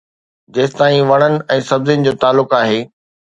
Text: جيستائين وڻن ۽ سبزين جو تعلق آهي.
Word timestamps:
جيستائين 0.57 1.11
وڻن 1.11 1.37
۽ 1.57 1.59
سبزين 1.67 2.09
جو 2.09 2.15
تعلق 2.25 2.57
آهي. 2.63 2.81